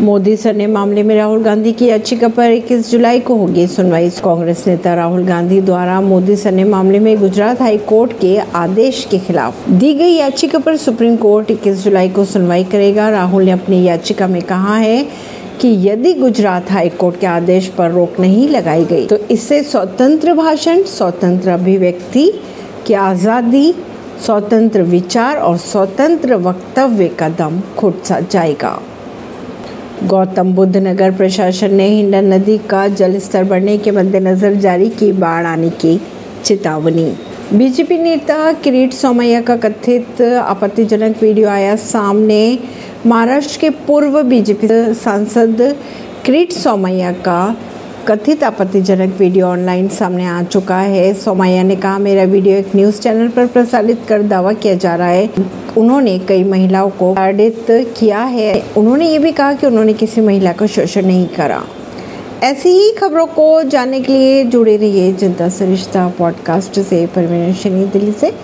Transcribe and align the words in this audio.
Modi 0.00 0.34
sir 0.36 0.54
ने 0.54 0.66
मामले 0.66 1.02
में 1.02 1.14
राहुल 1.16 1.42
गांधी 1.42 1.72
की 1.72 1.86
याचिका 1.86 2.28
पर 2.28 2.52
21 2.52 2.90
जुलाई 2.90 3.20
को 3.20 3.34
होगी 3.34 3.66
सुनवाई। 3.66 4.08
कांग्रेस 4.24 4.64
नेता 4.66 4.94
राहुल 4.94 5.24
गांधी 5.26 5.60
द्वारा 5.60 6.00
मोदी 6.00 6.34
सर 6.36 6.52
ने 6.52 6.64
मामले 6.64 6.98
में 6.98 7.18
गुजरात 7.20 7.60
हाई 7.60 7.78
कोर्ट 7.78 8.12
के 8.12 8.36
आदेश 8.36 9.04
के 9.10 9.18
खिलाफ 9.18 9.68
दी 9.70 9.92
गई 9.94 10.12
याचिका 10.12 10.58
पर 10.58 10.76
सुप्रीम 10.76 11.16
कोर्ट 11.16 11.50
21 11.50 11.82
जुलाई 11.84 12.08
को 12.08 12.24
सुनवाई 12.24 12.64
करेगा। 12.64 13.08
राहुल 13.10 13.44
ने 13.44 13.50
अपनी 13.50 13.82
याचिका 13.84 14.26
में 14.26 14.40
कहा 14.42 14.76
है 14.76 15.02
कि 15.60 15.68
यदि 15.88 16.12
गुजरात 16.12 16.70
हाई 16.70 16.88
कोर्ट 16.94 17.20
के 17.20 17.26
आदेश 17.26 17.68
पर 17.68 17.90
रोक 17.90 18.18
नहीं 18.20 18.48
लगाई 18.48 18.84
गई 18.84 19.06
तो 19.06 19.16
इससे 19.16 19.62
स्वतंत्र 19.62 20.34
भाषण, 20.34 20.82
स्वतंत्र 20.82 21.50
अभिव्यक्ति 21.50 22.30
की 22.86 22.94
आज़ादी, 22.94 23.72
स्वतंत्र 24.26 24.82
विचार 24.82 25.36
और 25.36 25.56
स्वतंत्र 25.56 26.36
वक्तव्य 26.40 27.08
का 27.08 27.28
दम 27.28 27.60
घुट 27.78 28.02
जाएगा। 28.04 28.78
गौतम 30.04 30.52
बुद्ध 30.54 30.76
नगर 30.76 31.10
प्रशासन 31.10 31.74
ने 31.74 31.86
हिंडन 31.88 32.24
नदी 32.32 32.56
का 32.70 32.86
जल 32.88 33.18
स्तर 33.18 33.44
बढ़ने 33.44 33.76
के 33.78 33.90
मद्देनज़र 33.90 34.54
जारी 34.54 34.88
की 34.88 35.10
बाढ़ 35.12 35.46
आने 35.46 35.68
की 35.82 36.00
चेतावनी। 36.44 37.04
बीजेपी 37.52 37.98
नेता 37.98 38.52
किरीट 38.52 38.92
सोमैया 38.92 39.40
का 39.40 39.56
कथित 39.56 40.20
आपत्तिजनक 40.22 41.22
वीडियो 41.22 41.48
आया 41.48 41.74
सामने 41.76 42.58
महाराष्ट्र 43.06 43.60
के 43.60 43.70
पूर्व 43.86 44.22
बीजेपी 44.22 44.68
सांसद 44.94 45.62
किरीट 46.24 46.52
सोमैया 46.52 47.12
का 47.22 47.40
कथित 48.08 48.44
आपत्तिजनक 48.44 49.14
वीडियो 49.18 49.46
ऑनलाइन 49.46 49.88
सामने 49.88 50.26
आ 50.26 50.42
चुका 50.42 50.78
है। 50.78 51.14
सोमैया 51.14 51.62
ने 51.62 51.76
कहा, 51.76 51.98
मेरा 51.98 52.22
वीडियो 52.22 52.56
एक 52.56 52.76
न्यूज़ 52.76 53.00
चैनल 53.00 53.28
पर 53.28 53.46
प्रसारित 53.46 53.98
कर 54.08 54.22
दावा 54.22 54.52
किया 54.52 54.74
जा 54.74 54.94
रहा 54.94 55.06
है। 55.06 55.30
उन्होंने 55.78 56.18
कई 56.18 56.44
महिलाओं 56.44 56.90
को 56.90 57.12
ताड़ित 57.14 57.66
किया 57.70 58.20
है। 58.20 58.62
उन्होंने 58.76 59.10
ये 59.10 59.18
भी 59.18 59.32
कहा 59.32 59.52
कि 59.52 59.66
उन्होंने 59.66 59.92
किसी 59.92 60.20
महिला 60.20 60.52
का 60.52 60.66
शोषण 60.66 61.06
नहीं 61.06 61.28
करा। 61.28 61.64
ऐसी 62.42 62.68
ही 62.68 62.92
खबरों 62.92 63.26
को 63.26 63.62
जानने 63.62 64.00
के 64.00 64.12
लिए 64.12 64.44
जुड़े 64.44 64.76
रहिए 64.76 65.12
जनता 65.12 65.48
सरिश्ता 65.48 66.12
पॉडकास्ट 66.18 66.80
से। 66.80 67.06
परवीन 67.06 67.90
दिल्ली 67.92 68.12
से। 68.12 68.32